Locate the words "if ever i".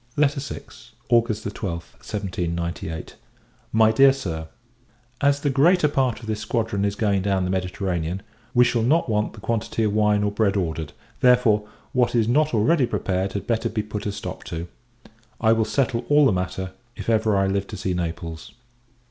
16.95-17.45